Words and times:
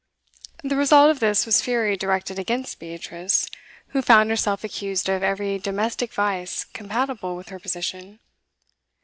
The 0.63 0.75
result 0.75 1.11
of 1.11 1.19
this 1.19 1.45
was 1.45 1.61
fury 1.61 1.95
directed 1.95 2.39
against 2.39 2.79
Beatrice, 2.79 3.47
who 3.89 4.01
found 4.01 4.31
herself 4.31 4.63
accused 4.63 5.07
of 5.09 5.21
every 5.21 5.59
domestic 5.59 6.11
vice 6.11 6.63
compatible 6.63 7.35
with 7.35 7.49
her 7.49 7.59
position. 7.59 8.17